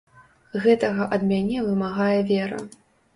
[0.63, 2.59] Гэтага ад мяне вымагае вера.